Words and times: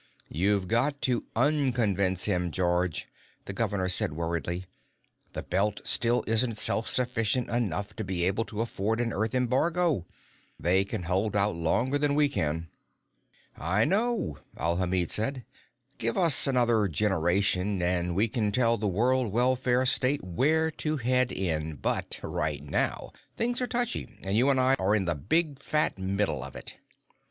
"You've 0.31 0.67
got 0.67 0.99
to 1.03 1.25
unconvince 1.35 2.25
him, 2.25 2.49
George," 2.49 3.07
the 3.45 3.53
governor 3.53 3.87
said 3.87 4.13
worriedly. 4.13 4.65
"The 5.33 5.43
Belt 5.43 5.79
still 5.83 6.23
isn't 6.25 6.57
self 6.57 6.87
sufficient 6.87 7.51
enough 7.51 7.95
to 7.97 8.03
be 8.03 8.25
able 8.25 8.43
to 8.45 8.61
afford 8.61 8.99
an 8.99 9.13
Earth 9.13 9.35
embargo. 9.35 10.07
They 10.59 10.83
can 10.85 11.03
hold 11.03 11.35
out 11.35 11.55
longer 11.55 11.99
than 11.99 12.15
we 12.15 12.29
can." 12.29 12.69
"I 13.55 13.85
know," 13.85 14.39
Alhamid 14.57 15.11
said. 15.11 15.45
"Give 15.99 16.17
us 16.17 16.47
another 16.47 16.87
generation, 16.87 17.79
and 17.83 18.15
we 18.15 18.27
can 18.27 18.51
tell 18.51 18.79
the 18.79 18.87
World 18.87 19.31
Welfare 19.31 19.85
State 19.85 20.23
where 20.23 20.71
to 20.81 20.97
head 20.97 21.31
in 21.31 21.75
but 21.75 22.19
right 22.23 22.63
now, 22.63 23.11
things 23.37 23.61
are 23.61 23.67
touchy, 23.67 24.17
and 24.23 24.35
you 24.35 24.49
and 24.49 24.59
I 24.59 24.73
are 24.79 24.95
in 24.95 25.05
the 25.05 25.13
big 25.13 25.59
fat 25.59 25.99
middle 25.99 26.43
of 26.43 26.55
it." 26.55 26.77